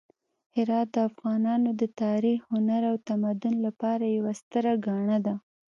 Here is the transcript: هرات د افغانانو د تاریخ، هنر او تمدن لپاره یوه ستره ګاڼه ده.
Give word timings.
هرات 0.55 0.87
د 0.95 0.97
افغانانو 1.09 1.69
د 1.81 1.83
تاریخ، 2.01 2.39
هنر 2.53 2.81
او 2.91 2.95
تمدن 3.09 3.55
لپاره 3.65 4.03
یوه 4.17 4.31
ستره 4.41 4.73
ګاڼه 4.87 5.17
ده. 5.25 5.35